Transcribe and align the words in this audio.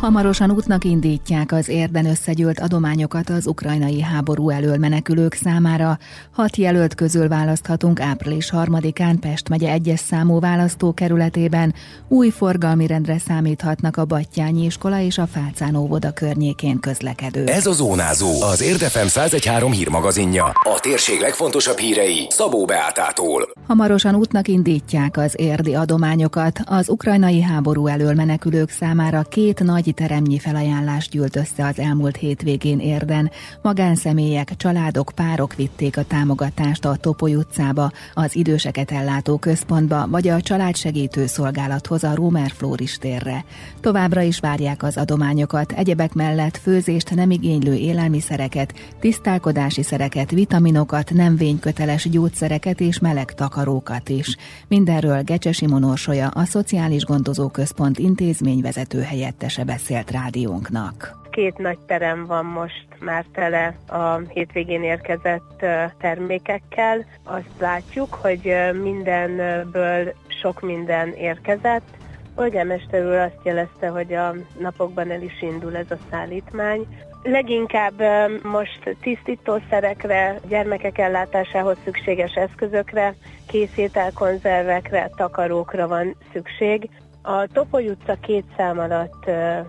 Hamarosan 0.00 0.50
útnak 0.50 0.84
indítják 0.84 1.52
az 1.52 1.68
érden 1.68 2.06
összegyűlt 2.06 2.60
adományokat 2.60 3.30
az 3.30 3.46
ukrajnai 3.46 4.02
háború 4.02 4.50
elől 4.50 4.76
menekülők 4.76 5.34
számára. 5.34 5.98
Hat 6.32 6.56
jelölt 6.56 6.94
közül 6.94 7.28
választhatunk 7.28 8.00
április 8.00 8.50
3-án 8.52 9.16
Pest 9.20 9.48
megye 9.48 9.70
egyes 9.70 10.00
számú 10.00 10.40
választókerületében. 10.40 11.74
Új 12.08 12.30
forgalmi 12.30 12.86
rendre 12.86 13.18
számíthatnak 13.18 13.96
a 13.96 14.04
Battyányi 14.04 14.64
iskola 14.64 15.00
és 15.00 15.18
a 15.18 15.26
Fácán 15.26 15.74
óvoda 15.74 16.12
környékén 16.12 16.80
közlekedő. 16.80 17.44
Ez 17.44 17.66
a 17.66 17.72
Zónázó, 17.72 18.42
az 18.42 18.62
Érdefem 18.62 19.06
113 19.06 19.72
hírmagazinja. 19.72 20.44
A 20.44 20.78
térség 20.80 21.20
legfontosabb 21.20 21.78
hírei 21.78 22.26
Szabó 22.28 22.64
Beátától. 22.64 23.52
Hamarosan 23.66 24.14
útnak 24.14 24.48
indítják 24.48 25.16
az 25.16 25.34
érdi 25.36 25.74
adományokat. 25.74 26.60
Az 26.64 26.88
ukrajnai 26.88 27.42
háború 27.42 27.86
elől 27.86 28.14
menekülők 28.14 28.70
számára 28.70 29.22
két 29.22 29.62
nagy 29.62 29.92
teremnyi 29.94 30.38
felajánlást 30.38 31.10
gyűlt 31.10 31.36
össze 31.36 31.66
az 31.66 31.78
elmúlt 31.78 32.16
hétvégén 32.16 32.78
érden. 32.78 33.30
Magánszemélyek, 33.62 34.56
családok, 34.56 35.12
párok 35.14 35.54
vitték 35.54 35.96
a 35.96 36.04
támogatást 36.04 36.84
a 36.84 36.96
Topoly 36.96 37.34
utcába, 37.34 37.92
az 38.14 38.36
időseket 38.36 38.90
ellátó 38.90 39.36
központba, 39.36 40.06
vagy 40.08 40.28
a 40.28 40.40
családsegítő 40.40 41.26
szolgálathoz 41.26 42.04
a 42.04 42.14
Rómer 42.14 42.50
Flóris 42.50 42.98
térre. 42.98 43.44
Továbbra 43.80 44.20
is 44.20 44.40
várják 44.40 44.82
az 44.82 44.96
adományokat, 44.96 45.72
egyebek 45.72 46.12
mellett 46.12 46.56
főzést 46.56 47.14
nem 47.14 47.30
igénylő 47.30 47.74
élelmiszereket, 47.74 48.74
tisztálkodási 49.00 49.82
szereket, 49.82 50.30
vitaminokat, 50.30 51.10
nem 51.10 51.36
vényköteles 51.36 52.08
gyógyszereket 52.10 52.80
és 52.80 52.98
meleg 52.98 53.34
takarókat 53.34 54.08
is. 54.08 54.36
Mindenről 54.68 55.22
Gecsesi 55.22 55.66
Monorsolya, 55.66 56.28
a 56.28 56.44
Szociális 56.44 57.04
Gondozó 57.04 57.48
Központ 57.48 57.98
intézményvezető 57.98 59.00
helyettese 59.00 59.64
beszélt 59.74 60.10
rádiónknak. 60.10 61.16
Két 61.30 61.58
nagy 61.58 61.78
terem 61.78 62.26
van 62.26 62.44
most 62.44 62.86
már 63.00 63.24
tele 63.32 63.74
a 63.88 64.18
hétvégén 64.28 64.82
érkezett 64.82 65.64
termékekkel. 65.98 67.04
Azt 67.24 67.60
látjuk, 67.60 68.14
hogy 68.14 68.54
mindenből 68.82 70.12
sok 70.42 70.60
minden 70.60 71.08
érkezett. 71.12 71.96
Polgármester 72.34 73.06
úr 73.06 73.14
azt 73.14 73.40
jelezte, 73.42 73.88
hogy 73.88 74.12
a 74.12 74.34
napokban 74.58 75.10
el 75.10 75.22
is 75.22 75.42
indul 75.42 75.76
ez 75.76 75.90
a 75.90 75.98
szállítmány. 76.10 76.86
Leginkább 77.22 78.02
most 78.42 78.96
tisztítószerekre, 79.00 80.40
gyermekek 80.48 80.98
ellátásához 80.98 81.76
szükséges 81.84 82.34
eszközökre, 82.34 83.14
készételkonzervekre, 83.46 85.10
takarókra 85.16 85.88
van 85.88 86.16
szükség. 86.32 86.90
A 87.26 87.46
Topoly 87.46 87.88
utca 87.88 88.14
két 88.20 88.44
szám 88.56 88.78
alatt 88.78 89.24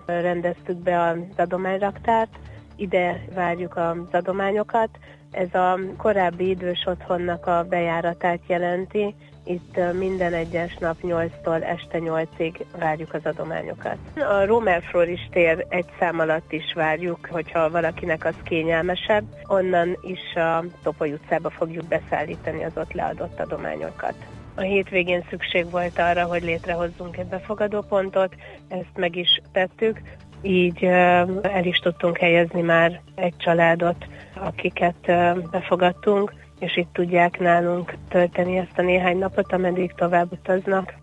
rendeztük 0.06 0.76
be 0.76 1.02
az 1.02 1.18
adományraktárt, 1.36 2.38
ide 2.76 3.24
várjuk 3.34 3.76
az 3.76 3.96
adományokat. 4.12 4.88
Ez 5.30 5.54
a 5.54 5.78
korábbi 5.96 6.48
idős 6.48 6.86
otthonnak 6.86 7.46
a 7.46 7.64
bejáratát 7.68 8.40
jelenti. 8.46 9.14
Itt 9.44 9.78
minden 9.98 10.32
egyes 10.32 10.76
nap 10.76 10.96
8-tól 11.02 11.62
este 11.64 11.98
8-ig 11.98 12.64
várjuk 12.78 13.14
az 13.14 13.24
adományokat. 13.24 13.96
A 14.16 14.44
Romer 14.46 14.82
Floris 14.82 15.28
tér 15.30 15.66
egy 15.68 15.88
szám 15.98 16.20
alatt 16.20 16.52
is 16.52 16.72
várjuk, 16.74 17.28
hogyha 17.30 17.70
valakinek 17.70 18.24
az 18.24 18.34
kényelmesebb. 18.44 19.24
Onnan 19.46 19.98
is 20.02 20.34
a 20.34 20.64
Topoly 20.82 21.12
utcába 21.12 21.50
fogjuk 21.50 21.84
beszállítani 21.84 22.64
az 22.64 22.72
ott 22.76 22.92
leadott 22.92 23.40
adományokat. 23.40 24.14
A 24.56 24.60
hétvégén 24.60 25.24
szükség 25.30 25.70
volt 25.70 25.98
arra, 25.98 26.24
hogy 26.24 26.42
létrehozzunk 26.42 27.16
egy 27.16 27.26
befogadópontot, 27.26 28.34
ezt 28.68 28.96
meg 28.96 29.16
is 29.16 29.40
tettük, 29.52 30.00
így 30.42 30.84
el 31.42 31.64
is 31.64 31.78
tudtunk 31.78 32.18
helyezni 32.18 32.60
már 32.60 33.00
egy 33.14 33.36
családot, 33.36 34.06
akiket 34.34 35.12
befogadtunk, 35.50 36.34
és 36.58 36.76
itt 36.76 36.92
tudják 36.92 37.38
nálunk 37.38 37.94
tölteni 38.08 38.56
ezt 38.56 38.78
a 38.78 38.82
néhány 38.82 39.18
napot, 39.18 39.52
ameddig 39.52 39.92
tovább 39.92 40.32
utaznak. 40.32 40.94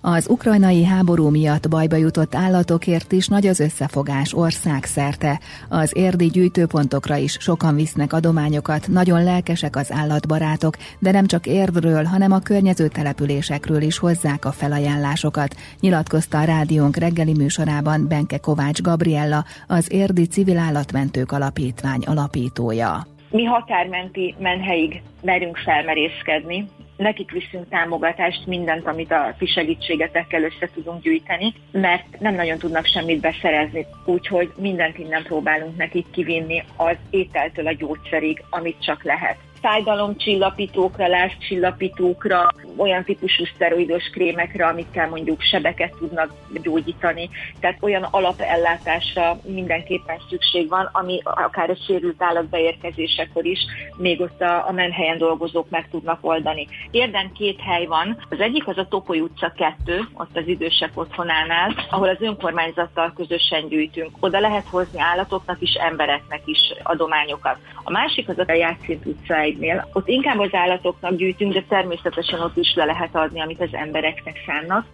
Az 0.00 0.28
ukrajnai 0.28 0.84
háború 0.84 1.28
miatt 1.28 1.68
bajba 1.68 1.96
jutott 1.96 2.34
állatokért 2.34 3.12
is 3.12 3.28
nagy 3.28 3.46
az 3.46 3.60
összefogás 3.60 4.34
országszerte. 4.34 5.40
Az 5.68 5.96
érdi 5.96 6.26
gyűjtőpontokra 6.26 7.16
is 7.16 7.36
sokan 7.40 7.74
visznek 7.74 8.12
adományokat, 8.12 8.88
nagyon 8.88 9.24
lelkesek 9.24 9.76
az 9.76 9.92
állatbarátok, 9.92 10.76
de 10.98 11.10
nem 11.10 11.26
csak 11.26 11.46
érdről, 11.46 12.04
hanem 12.04 12.32
a 12.32 12.38
környező 12.38 12.88
településekről 12.88 13.82
is 13.82 13.98
hozzák 13.98 14.44
a 14.44 14.52
felajánlásokat, 14.52 15.54
nyilatkozta 15.80 16.38
a 16.38 16.44
rádiónk 16.44 16.96
reggeli 16.96 17.32
műsorában 17.32 18.08
Benke 18.08 18.38
Kovács 18.38 18.82
Gabriella, 18.82 19.44
az 19.66 19.92
Érdi 19.92 20.26
Civil 20.26 20.58
Állatmentők 20.58 21.32
Alapítvány 21.32 22.02
alapítója. 22.06 23.06
Mi 23.30 23.44
határmenti 23.44 24.34
menhelyig 24.38 25.02
merünk 25.22 25.56
felmerészkedni, 25.56 26.68
nekik 26.96 27.30
viszünk 27.30 27.68
támogatást, 27.68 28.46
mindent, 28.46 28.86
amit 28.86 29.10
a 29.12 29.34
ti 29.38 29.46
segítségetekkel 29.46 30.42
össze 30.42 30.68
tudunk 30.74 31.02
gyűjteni, 31.02 31.54
mert 31.70 32.20
nem 32.20 32.34
nagyon 32.34 32.58
tudnak 32.58 32.86
semmit 32.86 33.20
beszerezni, 33.20 33.86
úgyhogy 34.04 34.52
mindent 34.56 34.98
innen 34.98 35.22
próbálunk 35.22 35.76
nekik 35.76 36.06
kivinni 36.10 36.64
az 36.76 36.96
ételtől 37.10 37.66
a 37.66 37.72
gyógyszerig, 37.72 38.42
amit 38.50 38.82
csak 38.82 39.02
lehet 39.02 39.38
fájdalomcsillapítókra, 39.64 41.08
lázcsillapítókra, 41.08 42.48
olyan 42.76 43.04
típusú 43.04 43.44
szteroidos 43.44 44.04
krémekre, 44.04 44.66
amikkel 44.66 45.08
mondjuk 45.08 45.40
sebeket 45.40 45.94
tudnak 45.98 46.32
gyógyítani. 46.62 47.30
Tehát 47.60 47.78
olyan 47.80 48.02
alapellátásra 48.10 49.40
mindenképpen 49.44 50.16
szükség 50.28 50.68
van, 50.68 50.88
ami 50.92 51.20
akár 51.24 51.70
a 51.70 51.76
sérült 51.86 52.22
állat 52.22 52.48
beérkezésekor 52.48 53.44
is 53.44 53.58
még 53.96 54.20
ott 54.20 54.40
a, 54.40 54.68
a 54.68 54.72
menhelyen 54.72 55.18
dolgozók 55.18 55.70
meg 55.70 55.88
tudnak 55.90 56.18
oldani. 56.20 56.68
Érden 56.90 57.32
két 57.32 57.60
hely 57.60 57.86
van. 57.86 58.26
Az 58.28 58.40
egyik 58.40 58.68
az 58.68 58.78
a 58.78 58.88
Topoly 58.88 59.20
utca 59.20 59.52
2, 59.56 60.08
ott 60.14 60.36
az 60.36 60.46
idősek 60.46 60.90
otthonánál, 60.94 61.74
ahol 61.90 62.08
az 62.08 62.20
önkormányzattal 62.20 63.12
közösen 63.16 63.68
gyűjtünk. 63.68 64.10
Oda 64.20 64.40
lehet 64.40 64.68
hozni 64.68 65.00
állatoknak 65.00 65.60
is, 65.60 65.72
embereknek 65.72 66.42
is 66.44 66.72
adományokat. 66.82 67.58
A 67.84 67.90
másik 67.90 68.28
az 68.28 68.38
a 68.38 68.52
Játszint 68.52 69.06
utca 69.06 69.34
cégnél. 69.54 69.88
Ott 69.92 70.08
inkább 70.08 70.38
az 70.38 70.54
állatoknak 70.54 71.16
gyűjtünk, 71.16 71.52
de 71.52 71.64
természetesen 71.68 72.40
ott 72.40 72.56
is 72.56 72.74
le 72.74 72.84
lehet 72.84 73.14
adni, 73.14 73.40
amit 73.40 73.60
az 73.60 73.72
embereknek 73.72 74.36
szánnak. 74.46 74.86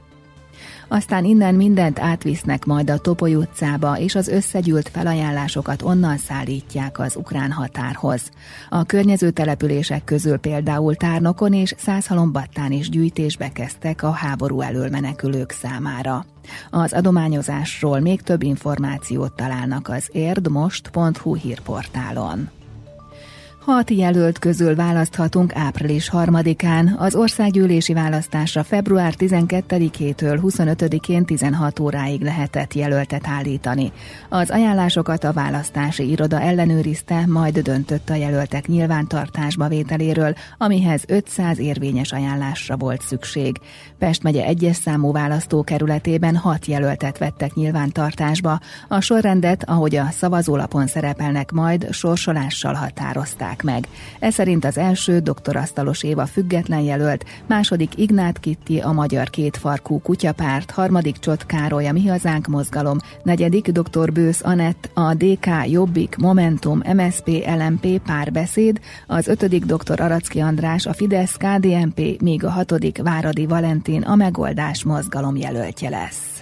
Aztán 0.89 1.25
innen 1.25 1.55
mindent 1.55 1.99
átvisznek 1.99 2.65
majd 2.65 2.91
a 2.91 2.99
Topoly 2.99 3.35
utcába, 3.35 3.99
és 3.99 4.15
az 4.15 4.29
összegyűlt 4.29 4.89
felajánlásokat 4.89 5.83
onnan 5.83 6.17
szállítják 6.17 6.99
az 6.99 7.17
ukrán 7.17 7.53
határhoz. 7.53 8.31
A 8.69 8.85
környező 8.85 9.31
települések 9.31 10.05
közül 10.05 10.37
például 10.37 10.95
Tárnokon 10.95 11.53
és 11.53 11.75
Százhalombattán 11.77 12.73
is 12.73 12.89
gyűjtésbe 12.89 13.49
kezdtek 13.53 14.03
a 14.03 14.11
háború 14.11 14.61
elől 14.61 14.89
menekülők 14.89 15.51
számára. 15.51 16.25
Az 16.71 16.93
adományozásról 16.93 18.01
még 18.01 18.21
több 18.23 18.43
információt 18.43 19.33
találnak 19.33 19.89
az 19.89 20.09
érdmost.hu 20.13 21.35
hírportálon. 21.35 22.60
Hat 23.61 23.91
jelölt 23.91 24.39
közül 24.39 24.75
választhatunk 24.75 25.55
április 25.55 26.11
3-án. 26.13 26.97
Az 26.97 27.15
országgyűlési 27.15 27.93
választásra 27.93 28.63
február 28.63 29.15
12-től 29.19 30.39
25-én 30.43 31.25
16 31.25 31.81
óráig 31.81 32.23
lehetett 32.23 32.75
jelöltet 32.75 33.27
állítani. 33.27 33.93
Az 34.29 34.51
ajánlásokat 34.51 35.25
a 35.25 35.33
választási 35.33 36.11
iroda 36.11 36.41
ellenőrizte, 36.41 37.27
majd 37.27 37.59
döntött 37.59 38.11
a 38.11 38.15
jelöltek 38.15 38.67
nyilvántartásba 38.67 39.69
vételéről, 39.69 40.35
amihez 40.59 41.03
500 41.07 41.59
érvényes 41.59 42.13
ajánlásra 42.13 42.77
volt 42.77 43.03
szükség. 43.03 43.59
Pest 43.99 44.23
megye 44.23 44.45
egyes 44.45 44.77
számú 44.77 45.13
választókerületében 45.13 46.37
hat 46.37 46.67
jelöltet 46.67 47.19
vettek 47.19 47.55
nyilvántartásba. 47.55 48.61
A 48.89 49.01
sorrendet, 49.01 49.65
ahogy 49.69 49.97
a 49.97 50.11
szavazólapon 50.11 50.87
szerepelnek 50.87 51.51
majd, 51.51 51.93
sorsolással 51.93 52.75
határozták 52.75 53.50
hívták 53.51 53.63
meg. 53.63 53.89
Ez 54.19 54.35
szerint 54.35 54.65
az 54.65 54.79
első 54.79 55.19
dr. 55.19 55.57
Asztalos 55.57 56.03
Éva 56.03 56.27
független 56.27 56.81
jelölt, 56.81 57.25
második 57.47 57.99
Ignát 57.99 58.41
Kitti 58.41 58.79
a 58.79 58.93
Magyar 58.93 59.31
Kétfarkú 59.31 60.01
Kutyapárt, 60.01 60.71
harmadik 60.71 61.19
Csot 61.19 61.47
Károly 61.47 61.87
a 61.87 61.93
Mi 61.93 62.07
Hazánk 62.07 62.47
mozgalom, 62.47 62.99
negyedik 63.23 63.71
dr. 63.71 64.13
Bősz 64.13 64.41
Anett 64.45 64.91
a 64.95 65.15
DK 65.15 65.47
Jobbik 65.67 66.17
Momentum 66.17 66.83
MSP 66.95 67.29
LMP 67.59 67.99
párbeszéd, 67.99 68.81
az 69.07 69.29
ötödik 69.29 69.65
dr. 69.65 70.01
Aracki 70.01 70.41
András 70.41 70.87
a 70.87 70.93
Fidesz 70.93 71.37
KDNP, 71.37 72.21
míg 72.21 72.45
a 72.45 72.51
hatodik 72.51 73.03
Váradi 73.03 73.47
Valentin 73.47 74.03
a 74.03 74.15
Megoldás 74.15 74.85
mozgalom 74.85 75.37
jelöltje 75.37 75.89
lesz. 75.89 76.40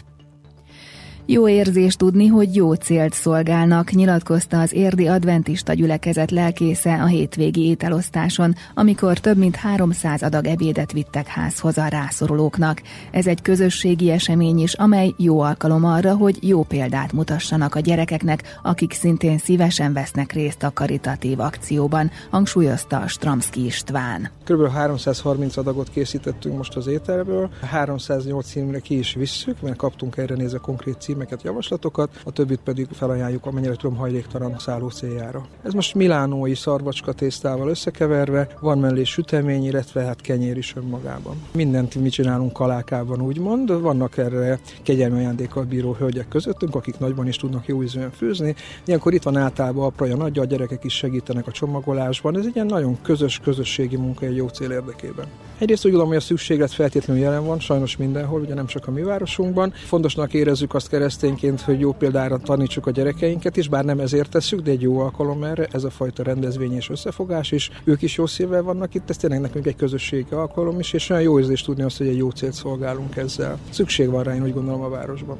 Jó 1.31 1.49
érzés 1.49 1.97
tudni, 1.97 2.27
hogy 2.27 2.55
jó 2.55 2.73
célt 2.73 3.13
szolgálnak, 3.13 3.91
nyilatkozta 3.91 4.61
az 4.61 4.73
érdi 4.73 5.07
adventista 5.07 5.73
gyülekezet 5.73 6.31
lelkésze 6.31 7.03
a 7.03 7.07
hétvégi 7.07 7.67
ételosztáson, 7.67 8.55
amikor 8.75 9.19
több 9.19 9.37
mint 9.37 9.57
300 9.57 10.23
adag 10.23 10.47
ebédet 10.47 10.93
vittek 10.93 11.27
házhoz 11.27 11.79
a 11.79 11.87
rászorulóknak. 11.87 12.83
Ez 13.11 13.27
egy 13.27 13.43
közösségi 13.43 14.11
esemény 14.11 14.59
is, 14.59 14.75
amely 14.75 15.15
jó 15.17 15.41
alkalom 15.41 15.85
arra, 15.85 16.17
hogy 16.17 16.49
jó 16.49 16.63
példát 16.63 17.13
mutassanak 17.13 17.75
a 17.75 17.81
gyerekeknek, 17.81 18.59
akik 18.63 18.93
szintén 18.93 19.39
szívesen 19.39 19.93
vesznek 19.93 20.33
részt 20.33 20.63
a 20.63 20.73
karitatív 20.75 21.41
akcióban, 21.41 22.11
hangsúlyozta 22.31 23.07
Stramski 23.07 23.65
István. 23.65 24.31
Kb. 24.45 24.69
330 24.69 25.57
adagot 25.57 25.91
készítettünk 25.91 26.57
most 26.57 26.77
az 26.77 26.87
ételből, 26.87 27.51
308 27.71 28.47
címre 28.47 28.79
ki 28.79 28.99
is 28.99 29.15
visszük, 29.15 29.61
mert 29.61 29.77
kaptunk 29.77 30.17
erre 30.17 30.35
nézve 30.35 30.59
konkrét 30.59 31.01
címeket, 31.19 31.43
javaslatokat, 31.43 32.21
a 32.25 32.31
többit 32.31 32.61
pedig 32.65 32.87
felajánljuk, 32.93 33.47
amennyire 33.47 33.75
tudom 33.75 33.97
hajléktalan 33.97 34.59
szálló 34.59 34.89
céljára. 34.89 35.47
Ez 35.63 35.73
most 35.73 35.95
milánói 35.95 36.55
szarvacska 36.55 37.13
tésztával 37.13 37.69
összekeverve, 37.69 38.49
van 38.61 38.79
mellé 38.79 39.05
sütemény, 39.05 39.65
illetve 39.65 40.03
hát 40.03 40.21
kenyér 40.21 40.57
is 40.57 40.77
önmagában. 40.77 41.37
Mindent 41.53 41.95
mi 41.95 42.09
csinálunk 42.09 42.53
kalákában, 42.53 43.21
úgymond. 43.21 43.81
Vannak 43.81 44.17
erre 44.17 44.61
kegyelmi 44.83 45.19
ajándékkal 45.19 45.65
bíró 45.65 45.93
hölgyek 45.93 46.29
közöttünk, 46.29 46.75
akik 46.75 46.99
nagyban 46.99 47.27
is 47.27 47.37
tudnak 47.37 47.67
jó 47.67 47.83
ízűen 47.83 48.11
főzni. 48.11 48.55
Ilyenkor 48.85 49.15
itt 49.15 49.23
van 49.23 49.37
általában 49.37 49.85
apraja 49.85 50.17
nagyja, 50.17 50.43
a 50.43 50.45
gyerekek 50.45 50.85
is 50.85 50.95
segítenek 50.95 51.47
a 51.47 51.53
csomagolásban. 51.53 52.39
Ez 52.39 52.47
egy 52.47 52.55
ilyen 52.55 52.67
nagyon 52.67 52.99
közös 53.03 53.39
közösségi 53.39 53.97
munka 53.97 54.27
egy 54.27 54.37
jó 54.37 54.49
cél 54.49 54.71
érdekében. 54.71 55.27
Egyrészt 55.59 55.85
úgy 55.85 55.91
gondolom, 55.91 56.15
hogy 56.15 56.23
a 56.23 56.27
szükséglet 56.27 56.73
feltétlenül 56.73 57.23
jelen 57.23 57.45
van, 57.45 57.61
sajnos 57.61 57.97
mindenhol, 57.97 58.41
ugye 58.41 58.55
nem 58.55 58.67
csak 58.67 58.87
a 58.87 58.91
mi 58.91 59.03
városunkban. 59.03 59.73
Fontosnak 59.73 60.35
érezzük 60.35 60.75
azt 60.75 60.89
keresztényként, 61.09 61.61
hogy 61.61 61.81
jó 61.81 61.93
példára 61.93 62.39
tanítsuk 62.39 62.87
a 62.87 62.91
gyerekeinket 62.91 63.57
is, 63.57 63.69
bár 63.69 63.85
nem 63.85 64.01
ezért 64.01 64.31
tesszük, 64.31 64.61
de 64.61 64.71
egy 64.71 64.83
jó 64.83 64.99
alkalom 64.99 65.45
erre, 65.45 65.69
ez 65.73 65.85
a 65.85 65.91
fajta 65.91 66.23
rendezvény 66.23 66.75
és 66.75 66.91
összefogás 66.91 67.53
is. 67.53 67.71
Ők 67.85 68.03
is 68.03 68.17
jó 68.17 68.27
szívvel 68.27 68.63
vannak 68.63 68.95
itt, 68.95 69.11
ez 69.11 69.17
tényleg 69.17 69.41
nekünk 69.41 69.67
egy 69.67 69.77
közösségi 69.77 70.35
alkalom 70.35 70.79
is, 70.79 70.93
és 70.93 71.11
olyan 71.11 71.23
jó 71.23 71.39
érzés 71.39 71.63
tudni 71.63 71.83
azt, 71.83 71.99
hogy 71.99 72.07
egy 72.07 72.17
jó 72.17 72.31
célt 72.31 72.53
szolgálunk 72.53 73.17
ezzel. 73.17 73.59
Szükség 73.71 74.11
van 74.11 74.23
rá, 74.23 74.35
én 74.35 74.43
úgy 74.43 74.55
gondolom 74.55 74.81
a 74.81 74.89
városban. 74.89 75.39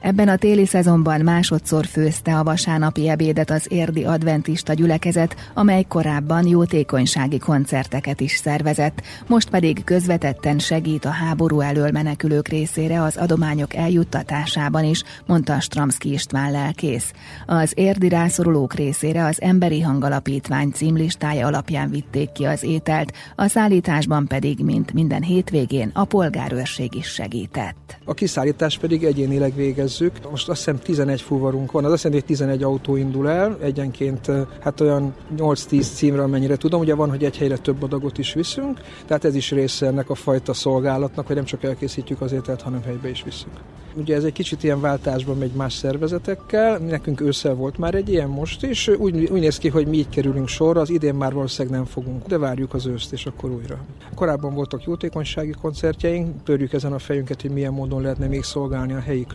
Ebben 0.00 0.28
a 0.28 0.36
téli 0.36 0.66
szezonban 0.66 1.20
másodszor 1.20 1.86
főzte 1.86 2.38
a 2.38 2.42
vasárnapi 2.42 3.08
ebédet 3.08 3.50
az 3.50 3.66
érdi 3.68 4.04
adventista 4.04 4.72
gyülekezet, 4.72 5.36
amely 5.54 5.82
korábban 5.82 6.46
jótékonysági 6.46 7.38
koncerteket 7.38 8.20
is 8.20 8.36
szervezett, 8.36 9.02
most 9.26 9.50
pedig 9.50 9.84
közvetetten 9.84 10.58
segít 10.58 11.04
a 11.04 11.10
háború 11.10 11.60
elől 11.60 11.90
menekülők 11.90 12.48
részére 12.48 13.02
az 13.02 13.16
adományok 13.16 13.74
eljuttatásában 13.74 14.84
is, 14.84 15.02
mondta 15.26 15.60
Stramski 15.60 16.12
István 16.12 16.50
lelkész. 16.50 17.12
Az 17.46 17.72
érdi 17.74 18.08
rászorulók 18.08 18.74
részére 18.74 19.24
az 19.24 19.40
Emberi 19.40 19.80
Hangalapítvány 19.80 20.70
címlistája 20.70 21.46
alapján 21.46 21.90
vitték 21.90 22.32
ki 22.32 22.44
az 22.44 22.62
ételt, 22.62 23.12
a 23.36 23.46
szállításban 23.46 24.26
pedig, 24.26 24.58
mint 24.58 24.92
minden 24.92 25.22
hétvégén, 25.22 25.90
a 25.94 26.04
polgárőrség 26.04 26.94
is 26.94 27.06
segített. 27.06 27.98
A 28.04 28.14
kiszállítás 28.14 28.78
pedig 28.78 29.04
egyénileg 29.04 29.54
végez 29.54 29.89
végezzük. 29.98 30.30
Most 30.30 30.48
azt 30.48 30.58
hiszem 30.58 30.78
11 30.78 31.20
fuvarunk 31.20 31.72
van, 31.72 31.84
az 31.84 31.92
azt 31.92 32.04
jelenti, 32.04 32.26
hogy 32.26 32.36
11 32.36 32.62
autó 32.62 32.96
indul 32.96 33.28
el, 33.28 33.56
egyenként 33.62 34.30
hát 34.60 34.80
olyan 34.80 35.14
8-10 35.36 35.94
címre, 35.94 36.22
amennyire 36.22 36.56
tudom. 36.56 36.80
Ugye 36.80 36.94
van, 36.94 37.10
hogy 37.10 37.24
egy 37.24 37.36
helyre 37.36 37.56
több 37.56 37.82
adagot 37.82 38.18
is 38.18 38.32
viszünk, 38.32 38.80
tehát 39.06 39.24
ez 39.24 39.34
is 39.34 39.50
része 39.50 39.86
ennek 39.86 40.10
a 40.10 40.14
fajta 40.14 40.52
szolgálatnak, 40.52 41.26
hogy 41.26 41.36
nem 41.36 41.44
csak 41.44 41.64
elkészítjük 41.64 42.20
az 42.20 42.32
ételt, 42.32 42.62
hanem 42.62 42.82
helybe 42.82 43.08
is 43.08 43.22
visszük. 43.22 43.52
Ugye 43.94 44.16
ez 44.16 44.24
egy 44.24 44.32
kicsit 44.32 44.62
ilyen 44.62 44.80
váltásban 44.80 45.38
megy 45.38 45.52
más 45.52 45.72
szervezetekkel, 45.72 46.78
nekünk 46.78 47.20
ősszel 47.20 47.54
volt 47.54 47.78
már 47.78 47.94
egy 47.94 48.08
ilyen 48.08 48.28
most 48.28 48.62
is, 48.62 48.88
úgy, 48.88 49.28
úgy 49.30 49.40
néz 49.40 49.58
ki, 49.58 49.68
hogy 49.68 49.86
mi 49.86 49.96
így 49.96 50.08
kerülünk 50.08 50.48
sorra, 50.48 50.80
az 50.80 50.90
idén 50.90 51.14
már 51.14 51.32
valószínűleg 51.32 51.78
nem 51.78 51.86
fogunk, 51.86 52.26
de 52.26 52.38
várjuk 52.38 52.74
az 52.74 52.86
őszt, 52.86 53.12
és 53.12 53.26
akkor 53.26 53.50
újra. 53.50 53.78
Korábban 54.14 54.54
voltak 54.54 54.84
jótékonysági 54.84 55.54
koncertjeink, 55.60 56.42
törjük 56.42 56.72
ezen 56.72 56.92
a 56.92 56.98
fejünket, 56.98 57.40
hogy 57.40 57.50
milyen 57.50 57.72
módon 57.72 58.02
lehetne 58.02 58.26
még 58.26 58.42
szolgálni 58.42 58.92
a 58.92 59.00
helyi 59.00 59.26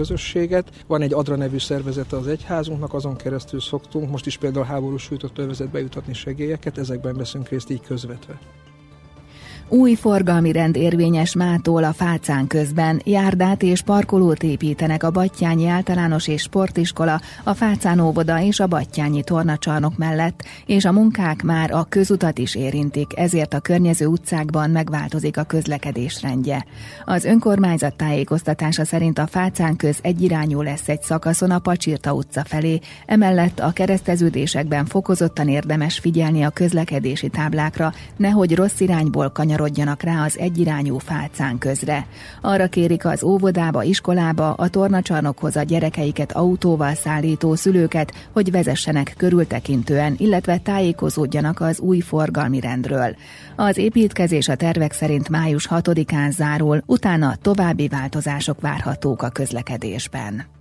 közösséget. 0.48 0.86
Van 0.88 1.02
egy 1.02 1.14
Adra 1.14 1.36
nevű 1.36 1.58
szervezete 1.58 2.18
az 2.18 2.28
egyházunknak, 2.28 2.94
azon 2.94 3.16
keresztül 3.16 3.60
szoktunk, 3.60 4.10
most 4.10 4.26
is 4.26 4.38
például 4.38 4.66
háborús 4.66 5.02
sújtott 5.02 5.38
övezetbe 5.38 5.80
jutatni 5.80 6.14
segélyeket, 6.14 6.78
ezekben 6.78 7.16
veszünk 7.16 7.50
részt 7.50 7.70
így 7.70 7.82
közvetve. 7.82 8.40
Új 9.70 9.96
forgalmi 9.96 10.52
rend 10.52 10.76
érvényes 10.76 11.36
mától 11.36 11.84
a 11.84 11.94
Fácán 11.94 12.48
közben. 12.48 13.02
Járdát 13.04 13.64
és 13.64 13.82
parkolót 13.82 14.44
építenek 14.44 15.04
a 15.04 15.12
Battyányi 15.12 15.68
Általános 15.68 16.28
és 16.28 16.42
Sportiskola, 16.42 17.22
a 17.44 17.54
Fácán 17.54 18.00
óvoda 18.00 18.42
és 18.42 18.60
a 18.60 18.68
Battyányi 18.68 19.24
tornacsarnok 19.24 19.98
mellett, 19.98 20.44
és 20.66 20.86
a 20.86 20.92
munkák 20.92 21.44
már 21.44 21.72
a 21.72 21.86
közutat 21.90 22.38
is 22.38 22.56
érintik, 22.56 23.18
ezért 23.18 23.54
a 23.54 23.60
környező 23.60 24.06
utcákban 24.06 24.70
megváltozik 24.70 25.38
a 25.38 25.44
közlekedés 25.44 26.22
rendje. 26.22 26.66
Az 27.06 27.24
önkormányzat 27.24 27.96
tájékoztatása 27.96 28.86
szerint 28.86 29.20
a 29.20 29.28
Fácán 29.28 29.76
köz 29.76 29.98
egyirányú 30.02 30.62
lesz 30.62 30.90
egy 30.90 31.02
szakaszon 31.02 31.52
a 31.52 31.60
Pacsirta 31.60 32.14
utca 32.14 32.44
felé, 32.44 32.80
emellett 33.06 33.60
a 33.60 33.72
kereszteződésekben 33.72 34.86
fokozottan 34.86 35.48
érdemes 35.48 36.00
figyelni 36.00 36.44
a 36.44 36.50
közlekedési 36.50 37.30
táblákra, 37.30 37.94
nehogy 38.18 38.56
rossz 38.56 38.80
irányból 38.80 39.30
kanyar 39.30 39.54
kanyarodjanak 39.56 40.04
rá 40.04 40.24
az 40.24 40.38
egyirányú 40.38 40.98
fálcán 40.98 41.58
közre. 41.58 42.08
Arra 42.42 42.68
kérik 42.68 43.06
az 43.06 43.24
óvodába, 43.24 43.84
iskolába, 43.84 44.54
a 44.54 44.68
tornacsarnokhoz 44.68 45.56
a 45.56 45.64
gyerekeiket 45.64 46.32
autóval 46.32 46.94
szállító 46.94 47.56
szülőket, 47.56 48.14
hogy 48.32 48.52
vezessenek 48.52 49.14
körültekintően, 49.18 50.16
illetve 50.18 50.58
tájékozódjanak 50.58 51.60
az 51.60 51.80
új 51.80 52.00
forgalmi 52.00 52.60
rendről. 52.60 53.16
Az 53.56 53.78
építkezés 53.78 54.48
a 54.48 54.56
tervek 54.56 54.92
szerint 54.92 55.30
május 55.30 55.68
6-án 55.72 56.32
zárul, 56.32 56.82
utána 56.86 57.36
további 57.42 57.88
változások 57.88 58.62
várhatók 58.62 59.22
a 59.22 59.30
közlekedésben. 59.30 60.55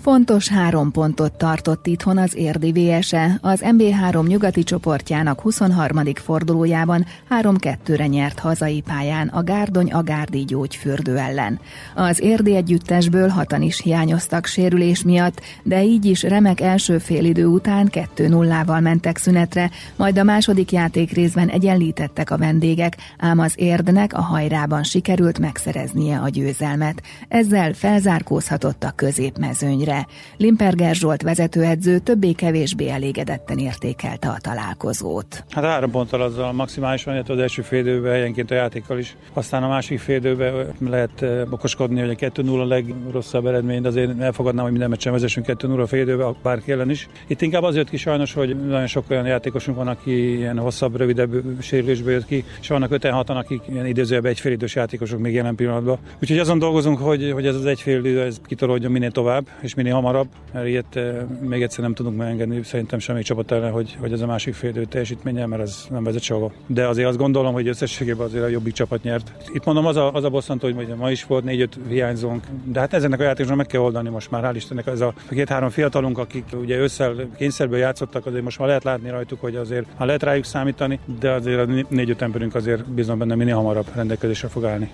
Fontos 0.00 0.48
három 0.48 0.90
pontot 0.90 1.32
tartott 1.32 1.86
itthon 1.86 2.18
az 2.18 2.36
érdi 2.36 2.72
VSE. 2.72 3.38
Az 3.40 3.62
MB3 3.64 4.26
nyugati 4.26 4.62
csoportjának 4.62 5.40
23. 5.40 6.00
fordulójában 6.14 7.06
3-2-re 7.40 8.06
nyert 8.06 8.38
hazai 8.38 8.80
pályán 8.80 9.28
a 9.28 9.42
Gárdony 9.42 9.92
a 9.92 10.02
Gárdi 10.02 10.44
gyógyfürdő 10.44 11.16
ellen. 11.16 11.60
Az 11.94 12.20
érdi 12.20 12.56
együttesből 12.56 13.28
hatan 13.28 13.62
is 13.62 13.80
hiányoztak 13.80 14.46
sérülés 14.46 15.02
miatt, 15.02 15.40
de 15.62 15.84
így 15.84 16.04
is 16.04 16.22
remek 16.22 16.60
első 16.60 16.98
félidő 16.98 17.46
után 17.46 17.88
2-0-val 17.92 18.82
mentek 18.82 19.16
szünetre, 19.16 19.70
majd 19.96 20.18
a 20.18 20.22
második 20.22 20.72
játék 20.72 21.12
részben 21.12 21.48
egyenlítettek 21.48 22.30
a 22.30 22.38
vendégek, 22.38 22.96
ám 23.18 23.38
az 23.38 23.52
érdnek 23.56 24.14
a 24.14 24.20
hajrában 24.20 24.82
sikerült 24.82 25.38
megszereznie 25.38 26.18
a 26.18 26.28
győzelmet. 26.28 27.02
Ezzel 27.28 27.72
felzárkózhatott 27.72 28.84
a 28.84 28.92
középmezőnyre 28.96 29.87
eredményre. 29.88 30.06
Limperger 30.36 30.94
Zsolt 30.94 31.22
vezetőedző 31.22 31.98
többé-kevésbé 31.98 32.88
elégedetten 32.88 33.58
értékelte 33.58 34.28
a 34.28 34.38
találkozót. 34.40 35.44
Hát 35.50 35.64
három 35.64 35.90
ponttal 35.90 36.22
azzal 36.22 36.52
maximálisan, 36.52 37.14
illetve 37.14 37.34
az 37.34 37.40
első 37.40 37.62
félidőben 37.62 38.12
helyenként 38.12 38.50
a 38.50 38.54
játékkal 38.54 38.98
is. 38.98 39.16
Aztán 39.32 39.62
a 39.62 39.68
másik 39.68 39.98
félidőben 39.98 40.74
lehet 40.80 41.22
eh, 41.22 41.52
okoskodni, 41.52 42.00
hogy 42.00 42.10
a 42.10 42.14
2-0 42.14 42.60
a 42.60 42.66
legrosszabb 42.66 43.46
eredmény, 43.46 43.82
de 43.82 43.88
azért 43.88 44.20
elfogadnám, 44.20 44.62
hogy 44.62 44.70
minden 44.70 44.90
meccsen 44.90 45.12
vezessünk 45.12 45.46
2-0 45.48 45.82
a 45.82 45.86
félidőben, 45.86 46.36
bárki 46.42 46.72
ellen 46.72 46.90
is. 46.90 47.08
Itt 47.26 47.42
inkább 47.42 47.62
az 47.62 47.76
jött 47.76 47.90
ki 47.90 47.96
sajnos, 47.96 48.32
hogy 48.32 48.66
nagyon 48.66 48.86
sok 48.86 49.04
olyan 49.10 49.26
játékosunk 49.26 49.76
van, 49.76 49.88
aki 49.88 50.36
ilyen 50.36 50.58
hosszabb, 50.58 50.96
rövidebb 50.96 51.30
sérülésből 51.60 52.12
jött 52.12 52.26
ki, 52.26 52.44
és 52.60 52.68
vannak 52.68 52.90
5-6-an, 52.92 53.36
akik 53.36 53.62
ilyen 53.70 53.86
időzőben 53.86 54.30
egy 54.30 54.40
félidős 54.40 54.74
játékosok 54.74 55.18
még 55.18 55.34
jelen 55.34 55.54
pillanatban. 55.54 55.98
Úgyhogy 56.22 56.38
azon 56.38 56.58
dolgozunk, 56.58 56.98
hogy, 56.98 57.30
hogy 57.32 57.46
ez 57.46 57.54
az 57.54 57.66
egy 57.66 57.80
fél 57.80 58.04
idő, 58.04 58.20
ez 58.20 58.40
kitolódjon 58.46 58.92
minél 58.92 59.10
tovább, 59.10 59.46
és 59.60 59.74
minél 59.78 59.94
hamarabb, 59.94 60.28
mert 60.52 60.66
ilyet 60.66 60.96
eh, 60.96 61.16
még 61.40 61.62
egyszer 61.62 61.82
nem 61.82 61.94
tudunk 61.94 62.16
megengedni 62.16 62.62
szerintem 62.62 62.98
semmi 62.98 63.22
csapat 63.22 63.50
ellen, 63.50 63.70
hogy, 63.70 63.96
hogy 64.00 64.12
ez 64.12 64.20
a 64.20 64.26
másik 64.26 64.54
fél 64.54 64.70
idő 64.70 64.84
teljesítménye, 64.84 65.46
mert 65.46 65.62
ez 65.62 65.86
nem 65.90 66.04
vezet 66.04 66.22
sehova. 66.22 66.52
De 66.66 66.86
azért 66.86 67.08
azt 67.08 67.18
gondolom, 67.18 67.52
hogy 67.52 67.68
összességében 67.68 68.26
azért 68.26 68.44
a 68.44 68.48
jobbik 68.48 68.72
csapat 68.72 69.02
nyert. 69.02 69.32
Itt 69.52 69.64
mondom, 69.64 69.86
az 69.86 69.96
a, 69.96 70.12
az 70.12 70.24
a 70.24 70.30
bosszantó, 70.30 70.72
hogy 70.72 70.86
ma 70.96 71.10
is 71.10 71.24
volt 71.24 71.44
négy-öt 71.44 71.78
hiányzónk, 71.88 72.44
de 72.64 72.80
hát 72.80 72.94
ezennek 72.94 73.20
a 73.20 73.22
játékosnak 73.22 73.56
meg 73.56 73.66
kell 73.66 73.80
oldani 73.80 74.08
most 74.08 74.30
már, 74.30 74.42
hál' 74.44 74.56
Istennek 74.56 74.86
ez 74.86 75.00
a 75.00 75.14
két-három 75.30 75.70
fiatalunk, 75.70 76.18
akik 76.18 76.44
ugye 76.60 76.76
ősszel 76.76 77.14
kényszerből 77.36 77.78
játszottak, 77.78 78.26
azért 78.26 78.44
most 78.44 78.58
már 78.58 78.68
lehet 78.68 78.84
látni 78.84 79.10
rajtuk, 79.10 79.40
hogy 79.40 79.56
azért 79.56 79.86
ha 79.96 80.04
lehet 80.04 80.22
rájuk 80.22 80.44
számítani, 80.44 80.98
de 81.20 81.30
azért 81.30 81.68
a 81.68 81.84
négy-öt 81.88 82.22
emberünk 82.22 82.54
azért 82.54 82.90
bizony 82.90 83.18
benne 83.18 83.34
minél 83.34 83.54
hamarabb 83.54 83.86
rendelkezésre 83.94 84.48
fog 84.48 84.64
állni. 84.64 84.90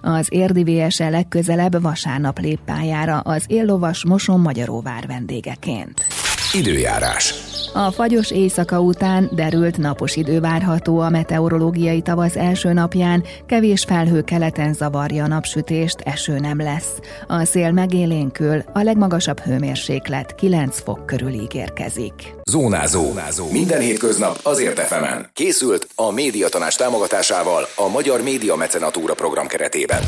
Az 0.00 0.28
érdi 0.30 0.64
VSE 0.64 1.08
legközelebb 1.08 1.82
vasárnap 1.82 2.38
lép 2.38 2.58
pályára 2.64 3.18
az 3.18 3.44
éllovas 3.46 4.04
Moson 4.04 4.40
Magyaróvár 4.40 5.06
vendégeként. 5.06 6.19
Időjárás. 6.54 7.34
A 7.72 7.90
fagyos 7.90 8.30
éjszaka 8.30 8.80
után 8.80 9.30
derült 9.32 9.76
napos 9.78 10.16
idő 10.16 10.40
várható 10.40 10.98
a 10.98 11.10
meteorológiai 11.10 12.02
tavasz 12.02 12.36
első 12.36 12.72
napján, 12.72 13.24
kevés 13.46 13.84
felhő 13.84 14.22
keleten 14.22 14.72
zavarja 14.72 15.24
a 15.24 15.26
napsütést, 15.26 16.00
eső 16.00 16.38
nem 16.38 16.58
lesz. 16.58 16.98
A 17.26 17.44
szél 17.44 17.70
megélénkül, 17.70 18.62
a 18.72 18.82
legmagasabb 18.82 19.40
hőmérséklet 19.40 20.34
9 20.34 20.82
fok 20.82 21.06
körül 21.06 21.32
ígérkezik. 21.32 22.34
Zónázó. 22.50 23.02
Zónázó. 23.02 23.50
Minden 23.50 23.80
hétköznap 23.80 24.38
azért 24.42 24.78
efemen. 24.78 25.30
Készült 25.32 25.88
a 25.94 26.10
médiatanás 26.10 26.74
támogatásával 26.74 27.66
a 27.76 27.88
Magyar 27.88 28.22
Média 28.22 28.56
Mecenatúra 28.56 29.14
program 29.14 29.46
keretében. 29.46 30.02